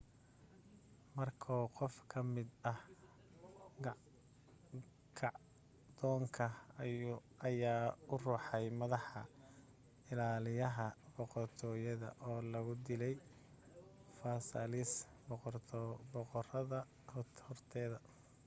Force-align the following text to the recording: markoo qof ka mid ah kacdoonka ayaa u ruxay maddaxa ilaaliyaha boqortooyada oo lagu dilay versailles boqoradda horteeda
markoo 1.17 1.63
qof 1.77 1.95
ka 2.11 2.19
mid 2.33 2.49
ah 2.71 2.79
kacdoonka 5.19 6.45
ayaa 7.47 7.85
u 8.13 8.15
ruxay 8.23 8.65
maddaxa 8.79 9.21
ilaaliyaha 10.11 10.87
boqortooyada 11.15 12.09
oo 12.27 12.39
lagu 12.53 12.73
dilay 12.85 13.15
versailles 14.21 14.91
boqoradda 16.21 16.79
horteeda 17.45 17.97